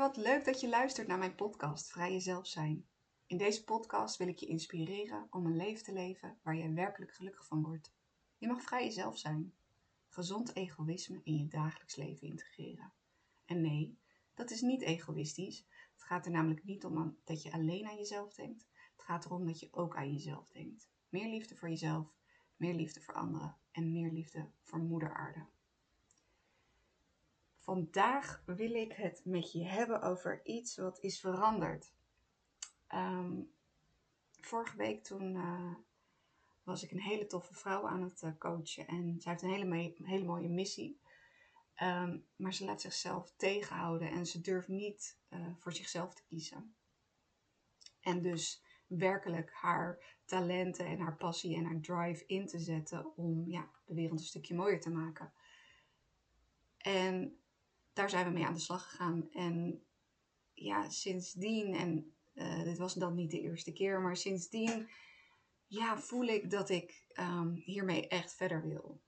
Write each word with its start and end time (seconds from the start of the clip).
wat 0.00 0.16
leuk 0.16 0.44
dat 0.44 0.60
je 0.60 0.68
luistert 0.68 1.06
naar 1.06 1.18
mijn 1.18 1.34
podcast 1.34 1.90
Vrij 1.90 2.12
Jezelf 2.12 2.46
Zijn. 2.46 2.86
In 3.26 3.36
deze 3.36 3.64
podcast 3.64 4.16
wil 4.16 4.28
ik 4.28 4.38
je 4.38 4.46
inspireren 4.46 5.26
om 5.30 5.46
een 5.46 5.56
leven 5.56 5.84
te 5.84 5.92
leven 5.92 6.38
waar 6.42 6.56
je 6.56 6.72
werkelijk 6.72 7.14
gelukkig 7.14 7.46
van 7.46 7.62
wordt. 7.62 7.92
Je 8.38 8.46
mag 8.46 8.62
vrij 8.62 8.84
jezelf 8.84 9.18
zijn. 9.18 9.54
Gezond 10.08 10.56
egoïsme 10.56 11.20
in 11.24 11.36
je 11.36 11.48
dagelijks 11.48 11.96
leven 11.96 12.26
integreren. 12.26 12.92
En 13.44 13.60
nee, 13.60 13.98
dat 14.34 14.50
is 14.50 14.60
niet 14.60 14.82
egoïstisch. 14.82 15.66
Het 15.92 16.02
gaat 16.02 16.26
er 16.26 16.32
namelijk 16.32 16.64
niet 16.64 16.84
om 16.84 17.16
dat 17.24 17.42
je 17.42 17.52
alleen 17.52 17.86
aan 17.86 17.96
jezelf 17.96 18.34
denkt. 18.34 18.66
Het 18.96 19.04
gaat 19.04 19.24
erom 19.24 19.46
dat 19.46 19.60
je 19.60 19.68
ook 19.72 19.96
aan 19.96 20.12
jezelf 20.12 20.48
denkt. 20.48 20.88
Meer 21.08 21.28
liefde 21.28 21.56
voor 21.56 21.68
jezelf, 21.68 22.06
meer 22.56 22.74
liefde 22.74 23.00
voor 23.00 23.14
anderen 23.14 23.56
en 23.70 23.92
meer 23.92 24.10
liefde 24.10 24.50
voor 24.62 24.78
moeder 24.78 25.14
aarde. 25.14 25.46
Vandaag 27.60 28.42
wil 28.46 28.74
ik 28.74 28.92
het 28.92 29.24
met 29.24 29.52
je 29.52 29.64
hebben 29.64 30.02
over 30.02 30.40
iets 30.44 30.76
wat 30.76 30.98
is 31.00 31.20
veranderd. 31.20 31.92
Ehm, 32.86 33.40
vorige 34.40 34.76
week 34.76 35.04
toen 35.04 35.34
uh, 35.34 35.74
was 36.62 36.82
ik 36.82 36.90
een 36.90 37.00
hele 37.00 37.26
toffe 37.26 37.54
vrouw 37.54 37.88
aan 37.88 38.02
het 38.02 38.22
uh, 38.22 38.30
coachen 38.38 38.86
en 38.86 39.20
zij 39.20 39.32
heeft 39.32 39.42
een 39.42 39.72
hele, 39.72 39.94
hele 40.02 40.24
mooie 40.24 40.48
missie. 40.48 41.00
Um, 41.82 42.26
maar 42.36 42.54
ze 42.54 42.64
laat 42.64 42.80
zichzelf 42.80 43.32
tegenhouden 43.36 44.10
en 44.10 44.26
ze 44.26 44.40
durft 44.40 44.68
niet 44.68 45.18
uh, 45.30 45.46
voor 45.58 45.72
zichzelf 45.72 46.14
te 46.14 46.24
kiezen. 46.24 46.74
En 48.00 48.22
dus 48.22 48.62
werkelijk 48.86 49.52
haar 49.52 50.18
talenten 50.24 50.86
en 50.86 51.00
haar 51.00 51.16
passie 51.16 51.56
en 51.56 51.64
haar 51.64 51.80
drive 51.80 52.26
in 52.26 52.46
te 52.46 52.58
zetten 52.58 53.16
om 53.16 53.48
ja, 53.48 53.70
de 53.84 53.94
wereld 53.94 54.20
een 54.20 54.26
stukje 54.26 54.54
mooier 54.54 54.80
te 54.80 54.90
maken. 54.90 55.32
En 56.76 57.39
daar 58.00 58.10
zijn 58.10 58.26
we 58.26 58.30
mee 58.32 58.46
aan 58.46 58.54
de 58.54 58.60
slag 58.60 58.90
gegaan. 58.90 59.30
En 59.30 59.82
ja, 60.52 60.90
sindsdien, 60.90 61.74
en 61.74 62.14
uh, 62.34 62.62
dit 62.62 62.78
was 62.78 62.94
dan 62.94 63.14
niet 63.14 63.30
de 63.30 63.40
eerste 63.40 63.72
keer, 63.72 64.00
maar 64.00 64.16
sindsdien 64.16 64.88
ja, 65.66 65.98
voel 65.98 66.24
ik 66.24 66.50
dat 66.50 66.68
ik 66.68 67.04
um, 67.18 67.54
hiermee 67.54 68.08
echt 68.08 68.34
verder 68.34 68.62
wil. 68.62 69.02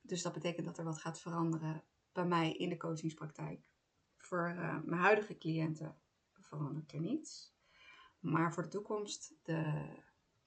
Dus 0.00 0.22
dat 0.22 0.32
betekent 0.32 0.66
dat 0.66 0.78
er 0.78 0.84
wat 0.84 0.98
gaat 0.98 1.20
veranderen 1.20 1.84
bij 2.12 2.24
mij 2.24 2.52
in 2.52 2.68
de 2.68 2.76
coachingspraktijk. 2.76 3.70
Voor 4.16 4.54
uh, 4.56 4.82
mijn 4.84 5.00
huidige 5.00 5.38
cliënten 5.38 5.96
verandert 6.32 6.92
er 6.92 7.00
niets. 7.00 7.54
Maar 8.18 8.54
voor 8.54 8.62
de 8.62 8.68
toekomst, 8.68 9.34
de, 9.42 9.84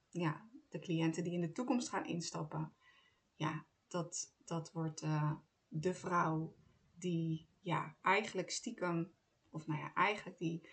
ja, 0.09 0.49
de 0.69 0.79
cliënten 0.79 1.23
die 1.23 1.33
in 1.33 1.41
de 1.41 1.51
toekomst 1.51 1.89
gaan 1.89 2.05
instappen, 2.05 2.73
ja, 3.35 3.65
dat, 3.87 4.35
dat 4.45 4.71
wordt 4.71 5.03
uh, 5.03 5.33
de 5.67 5.93
vrouw 5.93 6.55
die 6.93 7.53
ja, 7.65 7.95
eigenlijk 8.01 8.51
stiekem, 8.51 9.13
of 9.49 9.67
nou 9.67 9.79
ja, 9.79 9.93
eigenlijk 9.93 10.37
die 10.37 10.69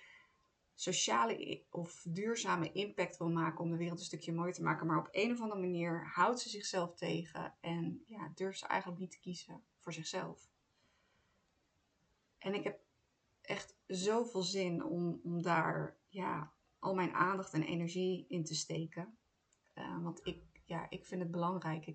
sociale 0.74 1.64
of 1.70 2.04
duurzame 2.08 2.72
impact 2.72 3.16
wil 3.16 3.30
maken 3.30 3.64
om 3.64 3.70
de 3.70 3.76
wereld 3.76 3.98
een 3.98 4.04
stukje 4.04 4.32
mooier 4.32 4.54
te 4.54 4.62
maken. 4.62 4.86
Maar 4.86 4.98
op 4.98 5.08
een 5.10 5.32
of 5.32 5.40
andere 5.40 5.60
manier 5.60 6.10
houdt 6.14 6.40
ze 6.40 6.48
zichzelf 6.48 6.94
tegen 6.94 7.54
en 7.60 8.04
ja, 8.08 8.32
durft 8.34 8.58
ze 8.58 8.66
eigenlijk 8.66 9.00
niet 9.00 9.10
te 9.10 9.20
kiezen 9.20 9.62
voor 9.78 9.92
zichzelf. 9.92 10.50
En 12.38 12.54
ik 12.54 12.64
heb 12.64 12.80
echt 13.40 13.76
zoveel 13.86 14.42
zin 14.42 14.84
om, 14.84 15.20
om 15.22 15.42
daar 15.42 15.96
ja, 16.08 16.52
al 16.78 16.94
mijn 16.94 17.14
aandacht 17.14 17.52
en 17.52 17.62
energie 17.62 18.26
in 18.28 18.44
te 18.44 18.54
steken. 18.54 19.16
Uh, 19.74 20.02
want 20.02 20.20
ik, 20.26 20.42
ja, 20.64 20.90
ik 20.90 21.04
vind 21.04 21.22
het 21.22 21.30
belangrijk 21.30 21.94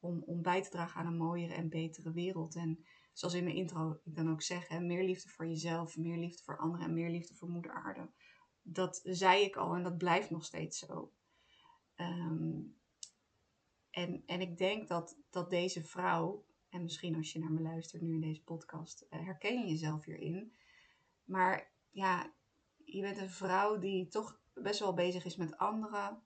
om, 0.00 0.22
om 0.26 0.42
bij 0.42 0.62
te 0.62 0.70
dragen 0.70 1.00
aan 1.00 1.06
een 1.06 1.16
mooiere 1.16 1.54
en 1.54 1.68
betere 1.68 2.12
wereld. 2.12 2.54
En 2.54 2.84
zoals 3.14 3.34
in 3.34 3.44
mijn 3.44 3.56
intro 3.56 4.00
ik 4.04 4.16
dan 4.16 4.30
ook 4.30 4.42
zeg, 4.42 4.80
meer 4.80 5.04
liefde 5.04 5.28
voor 5.28 5.46
jezelf, 5.46 5.96
meer 5.96 6.18
liefde 6.18 6.42
voor 6.42 6.58
anderen 6.58 6.86
en 6.86 6.92
meer 6.92 7.10
liefde 7.10 7.34
voor 7.34 7.48
moeder 7.48 7.72
aarde. 7.72 8.10
Dat 8.62 9.00
zei 9.04 9.42
ik 9.42 9.56
al 9.56 9.74
en 9.74 9.82
dat 9.82 9.98
blijft 9.98 10.30
nog 10.30 10.44
steeds 10.44 10.78
zo. 10.78 11.12
Um, 11.96 12.76
en, 13.90 14.22
en 14.26 14.40
ik 14.40 14.58
denk 14.58 14.88
dat, 14.88 15.16
dat 15.30 15.50
deze 15.50 15.84
vrouw, 15.84 16.44
en 16.68 16.82
misschien 16.82 17.16
als 17.16 17.32
je 17.32 17.38
naar 17.38 17.52
me 17.52 17.60
luistert 17.60 18.02
nu 18.02 18.14
in 18.14 18.20
deze 18.20 18.42
podcast, 18.42 19.06
uh, 19.10 19.24
herken 19.24 19.60
je 19.60 19.68
jezelf 19.68 20.04
hierin. 20.04 20.52
Maar 21.24 21.72
ja, 21.90 22.32
je 22.84 23.00
bent 23.00 23.18
een 23.18 23.30
vrouw 23.30 23.78
die 23.78 24.08
toch 24.08 24.40
best 24.54 24.80
wel 24.80 24.94
bezig 24.94 25.24
is 25.24 25.36
met 25.36 25.58
anderen. 25.58 26.22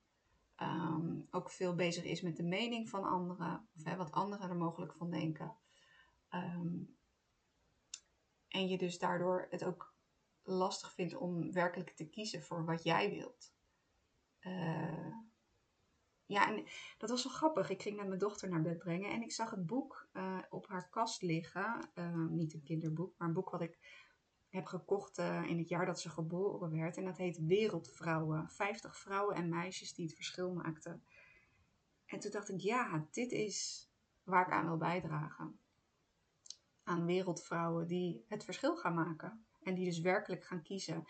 Um, 0.62 1.26
ook 1.30 1.50
veel 1.50 1.74
bezig 1.74 2.04
is 2.04 2.20
met 2.20 2.36
de 2.36 2.42
mening 2.42 2.88
van 2.88 3.04
anderen. 3.04 3.68
Of 3.76 3.84
hè, 3.84 3.96
wat 3.96 4.12
anderen 4.12 4.48
er 4.48 4.56
mogelijk 4.56 4.94
van 4.94 5.10
denken. 5.10 5.56
Um, 6.34 6.96
en 8.48 8.68
je 8.68 8.78
dus 8.78 8.98
daardoor 8.98 9.46
het 9.50 9.64
ook 9.64 9.94
lastig 10.42 10.92
vindt 10.92 11.14
om 11.14 11.52
werkelijk 11.52 11.90
te 11.90 12.08
kiezen 12.08 12.42
voor 12.42 12.64
wat 12.64 12.82
jij 12.82 13.10
wilt. 13.10 13.52
Uh, 14.40 15.16
ja, 16.26 16.48
en 16.48 16.64
dat 16.98 17.10
was 17.10 17.24
wel 17.24 17.32
grappig. 17.32 17.70
Ik 17.70 17.82
ging 17.82 17.96
naar 17.96 18.06
mijn 18.06 18.18
dochter 18.18 18.48
naar 18.48 18.62
bed 18.62 18.78
brengen 18.78 19.10
en 19.10 19.22
ik 19.22 19.32
zag 19.32 19.50
het 19.50 19.66
boek 19.66 20.08
uh, 20.12 20.38
op 20.48 20.66
haar 20.66 20.88
kast 20.88 21.22
liggen. 21.22 21.90
Uh, 21.94 22.26
niet 22.28 22.54
een 22.54 22.62
kinderboek, 22.62 23.14
maar 23.18 23.28
een 23.28 23.34
boek 23.34 23.50
wat 23.50 23.60
ik 23.60 23.78
heb 24.48 24.66
gekocht 24.66 25.18
in 25.18 25.58
het 25.58 25.68
jaar 25.68 25.86
dat 25.86 26.00
ze 26.00 26.10
geboren 26.10 26.70
werd. 26.70 26.96
En 26.96 27.04
dat 27.04 27.16
heet 27.16 27.46
Wereldvrouwen. 27.46 28.48
50 28.48 28.96
vrouwen 28.98 29.36
en 29.36 29.48
meisjes 29.48 29.94
die 29.94 30.06
het 30.06 30.14
verschil 30.14 30.52
maakten. 30.52 31.04
En 32.06 32.18
toen 32.18 32.30
dacht 32.30 32.48
ik, 32.48 32.60
ja, 32.60 33.06
dit 33.10 33.32
is 33.32 33.88
waar 34.22 34.46
ik 34.46 34.52
aan 34.52 34.66
wil 34.66 34.76
bijdragen 34.76 35.60
aan 36.88 37.04
wereldvrouwen 37.04 37.86
die 37.86 38.24
het 38.28 38.44
verschil 38.44 38.76
gaan 38.76 38.94
maken. 38.94 39.46
En 39.62 39.74
die 39.74 39.84
dus 39.84 40.00
werkelijk 40.00 40.44
gaan 40.44 40.62
kiezen 40.62 41.04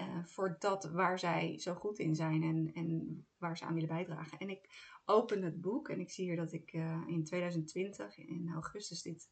uh, 0.00 0.24
voor 0.24 0.56
dat 0.58 0.84
waar 0.84 1.18
zij 1.18 1.58
zo 1.58 1.74
goed 1.74 1.98
in 1.98 2.14
zijn 2.14 2.42
en, 2.42 2.72
en 2.74 3.26
waar 3.38 3.56
ze 3.56 3.64
aan 3.64 3.74
willen 3.74 3.88
bijdragen. 3.88 4.38
En 4.38 4.50
ik 4.50 4.68
open 5.04 5.42
het 5.42 5.60
boek 5.60 5.88
en 5.88 6.00
ik 6.00 6.10
zie 6.10 6.24
hier 6.24 6.36
dat 6.36 6.52
ik 6.52 6.72
uh, 6.72 7.02
in 7.06 7.24
2020, 7.24 8.18
in 8.18 8.50
augustus, 8.52 9.02
dit 9.02 9.30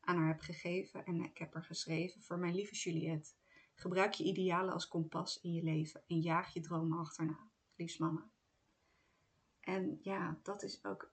aan 0.00 0.16
haar 0.16 0.28
heb 0.28 0.40
gegeven. 0.40 1.04
En 1.04 1.20
ik 1.20 1.38
heb 1.38 1.54
er 1.54 1.64
geschreven: 1.64 2.22
Voor 2.22 2.38
mijn 2.38 2.54
lieve 2.54 2.74
Juliette, 2.74 3.30
gebruik 3.74 4.12
je 4.12 4.24
idealen 4.24 4.72
als 4.72 4.88
kompas 4.88 5.40
in 5.40 5.52
je 5.52 5.62
leven 5.62 6.02
en 6.06 6.20
jaag 6.20 6.52
je 6.52 6.60
dromen 6.60 6.98
achterna. 6.98 7.50
Liefst 7.76 7.98
mama. 7.98 8.30
En 9.60 9.98
ja, 10.00 10.38
dat 10.42 10.62
is 10.62 10.84
ook 10.84 11.12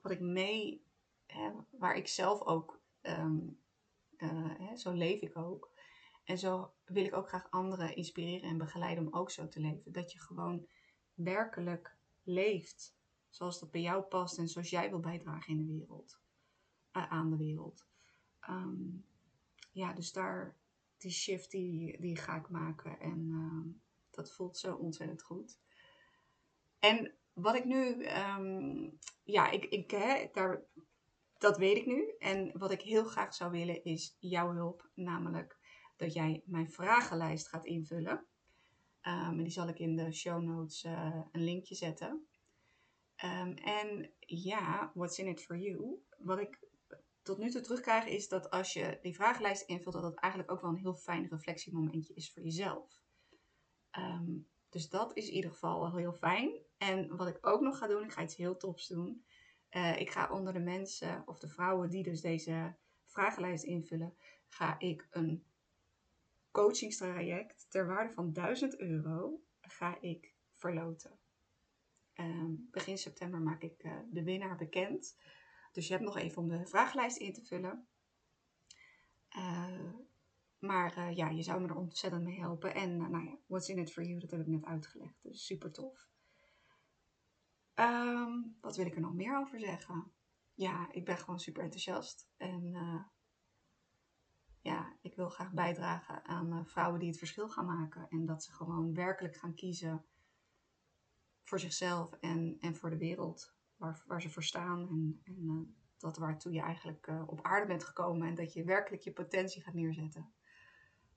wat 0.00 0.12
ik 0.12 0.20
mee, 0.20 0.84
hè, 1.26 1.50
waar 1.70 1.96
ik 1.96 2.08
zelf 2.08 2.42
ook 2.42 2.82
Uh, 3.06 4.58
hè, 4.58 4.76
zo 4.76 4.92
leef 4.92 5.20
ik 5.20 5.36
ook. 5.36 5.72
En 6.24 6.38
zo 6.38 6.74
wil 6.84 7.04
ik 7.04 7.14
ook 7.14 7.28
graag 7.28 7.50
anderen 7.50 7.96
inspireren 7.96 8.48
en 8.48 8.58
begeleiden 8.58 9.06
om 9.06 9.14
ook 9.14 9.30
zo 9.30 9.48
te 9.48 9.60
leven. 9.60 9.92
Dat 9.92 10.12
je 10.12 10.20
gewoon 10.20 10.66
werkelijk 11.14 11.96
leeft 12.22 12.96
zoals 13.28 13.60
dat 13.60 13.70
bij 13.70 13.80
jou 13.80 14.02
past 14.02 14.38
en 14.38 14.48
zoals 14.48 14.70
jij 14.70 14.90
wil 14.90 15.00
bijdragen 15.00 15.52
in 15.52 15.66
de 15.66 15.72
wereld. 15.72 16.20
Uh, 16.92 17.10
aan 17.10 17.30
de 17.30 17.36
wereld. 17.36 17.86
Um, 18.48 19.06
ja, 19.72 19.92
dus 19.92 20.12
daar, 20.12 20.56
die 20.98 21.10
shift 21.10 21.50
die, 21.50 22.00
die 22.00 22.16
ga 22.16 22.36
ik 22.36 22.48
maken. 22.48 23.00
En 23.00 23.28
uh, 23.28 23.74
dat 24.10 24.32
voelt 24.32 24.56
zo 24.56 24.74
ontzettend 24.74 25.22
goed. 25.22 25.58
En 26.78 27.14
wat 27.32 27.54
ik 27.54 27.64
nu, 27.64 28.04
ja, 29.24 29.50
ik, 29.50 29.64
ik, 29.64 29.90
hè, 29.90 30.28
daar 30.32 30.62
dat 31.38 31.58
weet 31.58 31.76
ik 31.76 31.86
nu. 31.86 32.14
En 32.18 32.58
wat 32.58 32.70
ik 32.70 32.80
heel 32.80 33.04
graag 33.04 33.34
zou 33.34 33.50
willen 33.50 33.84
is 33.84 34.16
jouw 34.18 34.52
hulp. 34.52 34.90
Namelijk 34.94 35.58
dat 35.96 36.12
jij 36.12 36.42
mijn 36.44 36.70
vragenlijst 36.70 37.48
gaat 37.48 37.66
invullen. 37.66 38.26
Um, 39.02 39.42
die 39.42 39.52
zal 39.52 39.68
ik 39.68 39.78
in 39.78 39.96
de 39.96 40.12
show 40.12 40.42
notes 40.42 40.84
uh, 40.84 41.20
een 41.32 41.44
linkje 41.44 41.74
zetten. 41.74 42.26
Um, 43.24 43.54
en 43.54 44.12
ja, 44.18 44.90
what's 44.94 45.18
in 45.18 45.26
it 45.26 45.42
for 45.42 45.58
you? 45.58 46.02
Wat 46.18 46.38
ik 46.38 46.58
tot 47.22 47.38
nu 47.38 47.50
toe 47.50 47.60
terugkrijg 47.60 48.06
is 48.06 48.28
dat 48.28 48.50
als 48.50 48.72
je 48.72 48.98
die 49.02 49.14
vragenlijst 49.14 49.62
invult, 49.62 49.94
dat 49.94 50.02
het 50.04 50.14
eigenlijk 50.14 50.52
ook 50.52 50.60
wel 50.60 50.70
een 50.70 50.76
heel 50.76 50.94
fijn 50.94 51.28
reflectiemomentje 51.28 52.14
is 52.14 52.32
voor 52.32 52.42
jezelf. 52.42 53.02
Um, 53.98 54.48
dus 54.68 54.88
dat 54.88 55.16
is 55.16 55.28
in 55.28 55.34
ieder 55.34 55.50
geval 55.50 55.80
wel 55.80 55.96
heel 55.96 56.12
fijn. 56.12 56.52
En 56.78 57.16
wat 57.16 57.28
ik 57.28 57.46
ook 57.46 57.60
nog 57.60 57.78
ga 57.78 57.86
doen, 57.86 58.04
ik 58.04 58.12
ga 58.12 58.22
iets 58.22 58.36
heel 58.36 58.56
tofs 58.56 58.86
doen. 58.86 59.24
Uh, 59.76 60.00
ik 60.00 60.10
ga 60.10 60.30
onder 60.30 60.52
de 60.52 60.60
mensen 60.60 61.22
of 61.26 61.38
de 61.38 61.48
vrouwen 61.48 61.90
die 61.90 62.02
dus 62.02 62.20
deze 62.20 62.74
vragenlijst 63.06 63.64
invullen, 63.64 64.14
ga 64.48 64.78
ik 64.78 65.06
een 65.10 65.44
coachingstraject 66.50 67.66
ter 67.70 67.86
waarde 67.86 68.12
van 68.12 68.32
1000 68.32 68.78
euro 68.78 69.40
ga 69.60 70.00
ik 70.00 70.34
verloten. 70.54 71.18
Um, 72.14 72.68
begin 72.70 72.98
september 72.98 73.40
maak 73.40 73.62
ik 73.62 73.84
uh, 73.84 73.98
de 74.10 74.22
winnaar 74.22 74.56
bekend. 74.56 75.16
Dus 75.72 75.86
je 75.86 75.92
hebt 75.92 76.04
nog 76.04 76.16
even 76.16 76.42
om 76.42 76.48
de 76.48 76.66
vragenlijst 76.66 77.16
in 77.16 77.32
te 77.32 77.44
vullen. 77.44 77.86
Uh, 79.36 79.94
maar 80.58 81.12
ja, 81.12 81.28
je 81.28 81.42
zou 81.42 81.60
me 81.60 81.68
er 81.68 81.76
ontzettend 81.76 82.24
mee 82.24 82.38
helpen. 82.38 82.74
En 82.74 82.96
nou 82.96 83.24
ja, 83.24 83.38
what's 83.46 83.68
in 83.68 83.78
it 83.78 83.92
for 83.92 84.02
you, 84.02 84.20
dat 84.20 84.30
heb 84.30 84.40
ik 84.40 84.46
net 84.46 84.64
uitgelegd. 84.64 85.22
Dus 85.22 85.46
super 85.46 85.72
tof. 85.72 86.08
Um, 87.74 88.56
wat 88.60 88.76
wil 88.76 88.86
ik 88.86 88.94
er 88.94 89.00
nog 89.00 89.14
meer 89.14 89.38
over 89.38 89.60
zeggen? 89.60 90.12
Ja, 90.54 90.92
ik 90.92 91.04
ben 91.04 91.18
gewoon 91.18 91.40
super 91.40 91.62
enthousiast. 91.62 92.28
En 92.36 92.72
uh, 92.72 93.04
ja, 94.60 94.96
ik 95.00 95.14
wil 95.14 95.28
graag 95.28 95.52
bijdragen 95.52 96.24
aan 96.24 96.52
eh, 96.52 96.64
vrouwen 96.64 96.98
die 96.98 97.08
het 97.08 97.18
verschil 97.18 97.48
gaan 97.48 97.66
maken. 97.66 98.08
En 98.08 98.26
dat 98.26 98.44
ze 98.44 98.52
gewoon 98.52 98.94
werkelijk 98.94 99.36
gaan 99.36 99.54
kiezen 99.54 100.04
voor 101.42 101.60
zichzelf 101.60 102.12
en, 102.12 102.56
en 102.60 102.76
voor 102.76 102.90
de 102.90 102.98
wereld 102.98 103.54
waar, 103.76 104.04
waar 104.06 104.22
ze 104.22 104.30
voor 104.30 104.42
staan. 104.42 104.88
En, 104.88 105.20
en 105.24 105.42
uh, 105.42 105.60
dat 105.98 106.16
waartoe 106.16 106.52
je 106.52 106.60
eigenlijk 106.60 107.08
op 107.26 107.42
aarde 107.42 107.66
bent 107.66 107.84
gekomen 107.84 108.28
en 108.28 108.34
dat 108.34 108.52
je 108.52 108.64
werkelijk 108.64 109.02
je 109.02 109.12
potentie 109.12 109.62
gaat 109.62 109.74
neerzetten. 109.74 110.32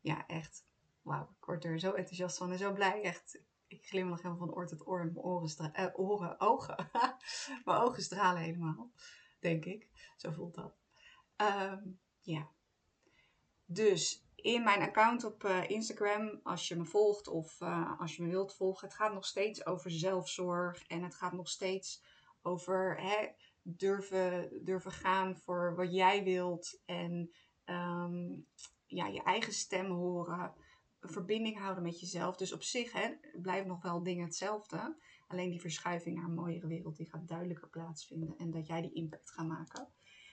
Ja, 0.02 0.28
echt. 0.28 0.66
Wauw, 1.02 1.36
ik 1.40 1.46
word 1.46 1.66
er 1.66 1.80
zo 1.80 1.92
enthousiast 1.92 2.38
van 2.38 2.52
en 2.52 2.58
zo 2.58 2.74
blij. 2.74 3.02
Echt, 3.02 3.42
ik 3.68 3.86
glimlach 3.86 4.22
helemaal 4.22 4.48
van 4.48 4.56
oor 4.56 4.68
tot 4.68 4.88
oor. 4.88 5.06
Mijn 5.06 5.18
oren, 5.18 5.50
stra- 5.50 5.92
oren 5.96 6.40
ogen. 6.40 6.90
mijn 7.66 7.80
ogen 7.80 8.04
stralen 8.04 8.42
helemaal, 8.42 8.92
denk 9.40 9.66
ik. 9.66 9.88
Zo 10.18 10.32
voelt 10.32 10.56
dat. 10.56 10.76
Um, 11.38 12.00
ja, 12.22 12.50
dus 13.66 14.26
in 14.36 14.64
mijn 14.64 14.82
account 14.82 15.24
op 15.24 15.44
uh, 15.44 15.70
Instagram, 15.70 16.40
als 16.44 16.68
je 16.68 16.76
me 16.76 16.86
volgt 16.86 17.28
of 17.28 17.62
uh, 17.62 18.00
als 18.00 18.16
je 18.16 18.24
me 18.24 18.30
wilt 18.30 18.56
volgen, 18.56 18.88
het 18.88 18.98
gaat 18.98 19.14
nog 19.14 19.26
steeds 19.26 19.66
over 19.66 19.92
zelfzorg 19.92 20.88
en 20.88 21.04
het 21.04 21.16
gaat 21.16 21.34
nog 21.34 21.50
steeds 21.50 22.04
over 22.42 23.02
hè, 23.02 23.28
durven, 23.62 24.50
durven 24.66 24.92
gaan 24.92 25.38
voor 25.38 25.76
wat 25.76 25.94
jij 25.94 26.24
wilt 26.24 26.82
en 26.86 27.32
um, 27.66 28.48
ja, 28.86 29.08
je 29.08 29.24
eigen 29.24 29.54
stem 29.54 29.92
horen, 29.92 30.54
verbinding 31.02 31.60
houden 31.60 31.84
met 31.84 32.00
jezelf. 32.00 32.36
Dus 32.36 32.54
op 32.54 32.64
zich 32.64 32.92
hè, 32.92 33.10
blijven 33.42 33.68
nog 33.68 33.82
wel 33.82 34.04
dingen 34.04 34.26
hetzelfde, 34.26 34.98
alleen 35.28 35.50
die 35.50 35.62
verschuiving 35.62 36.16
naar 36.16 36.26
een 36.26 36.34
mooiere 36.34 36.68
wereld 36.68 36.96
die 36.96 37.10
gaat 37.10 37.28
duidelijker 37.28 37.70
plaatsvinden 37.70 38.38
en 38.38 38.52
dat 38.52 38.68
jij 38.68 38.82
die 38.82 38.94
impact 38.94 39.32
gaat 39.32 39.48
maken. 39.48 39.88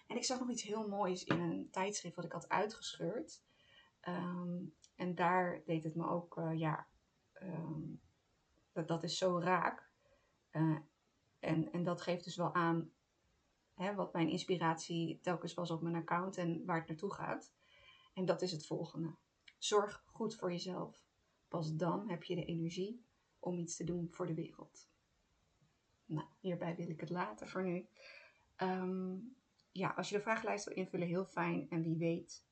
En 0.07 0.17
ik 0.17 0.25
zag 0.25 0.39
nog 0.39 0.51
iets 0.51 0.63
heel 0.63 0.89
moois 0.89 1.25
in 1.25 1.41
een 1.41 1.69
tijdschrift 1.71 2.17
wat 2.17 2.25
ik 2.25 2.33
had 2.33 2.49
uitgescheurd. 2.49 3.43
Um, 4.09 4.75
en 4.97 5.15
daar 5.15 5.63
deed 5.65 5.85
het 5.85 5.95
me 5.95 6.07
ook, 6.07 6.37
uh, 6.37 6.59
ja, 6.59 6.87
um, 7.43 8.01
dat, 8.73 8.89
dat 8.89 9.03
is 9.03 9.19
zo 9.19 9.39
raak. 9.39 9.91
Uh, 10.53 10.79
en, 11.39 11.73
en 11.73 11.83
dat 11.83 12.01
geeft 12.01 12.25
dus 12.25 12.37
wel 12.37 12.55
aan 12.55 12.91
hè, 13.75 13.95
wat 13.95 14.13
mijn 14.13 14.29
inspiratie 14.29 15.21
telkens 15.23 15.55
was 15.55 15.71
op 15.71 15.83
mijn 15.83 15.95
account 15.95 16.37
en 16.37 16.65
waar 16.65 16.79
het 16.79 16.89
naartoe 16.89 17.15
gaat. 17.15 17.53
En 18.15 18.25
dat 18.25 18.43
is 18.43 18.53
het 18.53 18.67
volgende. 18.67 19.15
Zorg 19.59 20.05
goed 20.07 20.37
voor 20.37 20.51
jezelf. 20.51 21.05
Pas 21.49 21.77
dan 21.77 22.09
heb 22.11 22.23
je 22.23 22.35
de 22.35 22.45
energie 22.45 23.05
om 23.39 23.59
iets 23.59 23.77
te 23.77 23.85
doen 23.85 24.09
voor 24.11 24.27
de 24.27 24.35
wereld. 24.35 24.89
Nou, 26.07 26.27
hierbij 26.41 26.77
wil 26.77 26.89
ik 26.89 27.01
het 27.01 27.11
laten 27.11 27.49
voor 27.49 27.63
nu. 27.63 27.87
Um, 28.57 29.37
ja, 29.73 29.89
als 29.89 30.09
je 30.09 30.17
de 30.17 30.23
vragenlijst 30.23 30.65
wil 30.65 30.77
invullen, 30.77 31.07
heel 31.07 31.25
fijn. 31.25 31.67
En 31.71 31.83
wie 31.83 31.97
weet, 31.97 32.45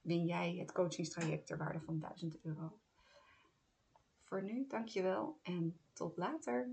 win 0.00 0.26
jij 0.26 0.56
het 0.56 0.72
coachingstraject 0.72 1.46
ter 1.46 1.56
waarde 1.56 1.80
van 1.80 1.98
1000 1.98 2.40
euro. 2.42 2.78
Voor 4.22 4.42
nu, 4.42 4.66
dankjewel 4.68 5.38
en 5.42 5.78
tot 5.92 6.16
later. 6.16 6.70